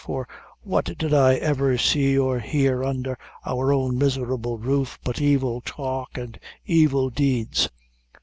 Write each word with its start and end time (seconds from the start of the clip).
for 0.03 0.27
what 0.63 0.85
did 0.97 1.13
I 1.13 1.35
ever 1.35 1.77
see 1.77 2.17
or 2.17 2.39
hear 2.39 2.81
undher 2.83 3.19
our 3.45 3.71
own 3.71 3.99
miserable 3.99 4.57
roof, 4.57 4.97
but 5.03 5.21
evil 5.21 5.61
talk 5.63 6.17
and 6.17 6.39
evil 6.65 7.11
deeds? 7.11 7.69